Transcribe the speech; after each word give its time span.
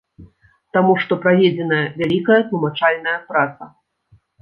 Таму 0.77 0.95
што 1.03 1.13
праведзеная 1.27 1.83
вялікая 2.01 2.41
тлумачальная 2.49 3.17
праца. 3.33 3.73